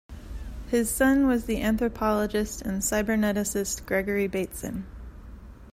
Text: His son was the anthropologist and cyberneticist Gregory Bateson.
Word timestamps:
His 0.67 0.89
son 0.89 1.27
was 1.27 1.45
the 1.45 1.61
anthropologist 1.61 2.63
and 2.63 2.81
cyberneticist 2.81 3.85
Gregory 3.85 4.25
Bateson. 4.25 4.87